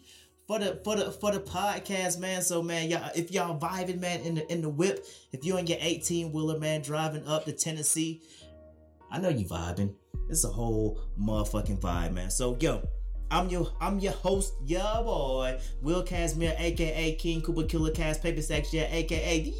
[0.47, 2.41] for the for the for the podcast, man.
[2.41, 5.67] So man, y'all if y'all vibing, man, in the in the whip, if you on
[5.67, 8.21] your 18 wheeler, man, driving up to Tennessee,
[9.11, 9.93] I know you vibing.
[10.29, 12.29] It's a whole motherfucking vibe, man.
[12.29, 12.87] So yo,
[13.29, 18.41] I'm your I'm your host, your boy, Will Casimir, aka King Cooper Killer Cast Paper
[18.41, 19.53] Stacks, yeah, aka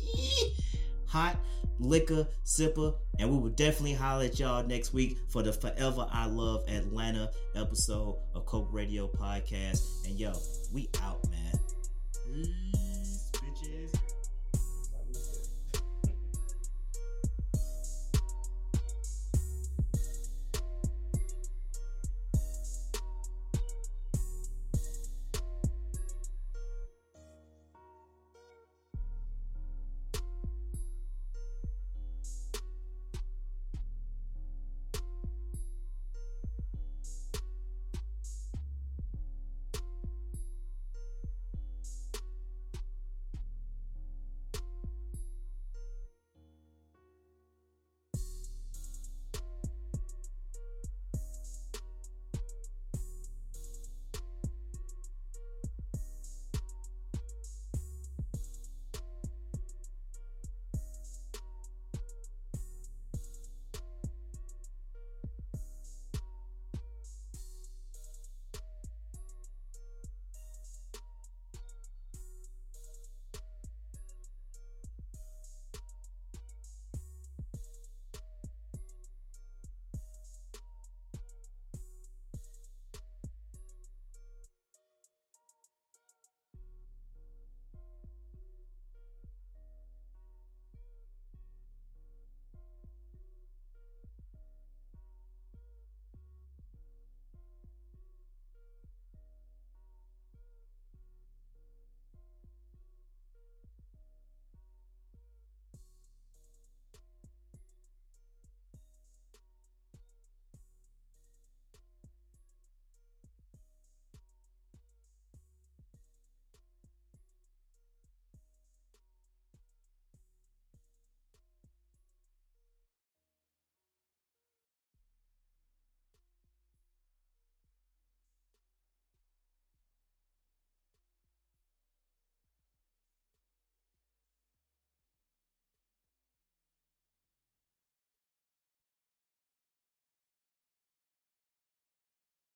[1.08, 1.36] Hot
[1.82, 2.96] Liquor Sipper.
[3.20, 7.32] And we will definitely holler at y'all next week for the Forever I Love Atlanta
[7.56, 10.06] episode of Coke Radio Podcast.
[10.06, 10.34] And yo,
[10.72, 12.71] we out, man.